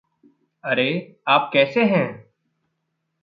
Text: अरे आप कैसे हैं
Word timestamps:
अरे 0.63 0.87
आप 1.27 1.49
कैसे 1.53 1.83
हैं 1.85 2.05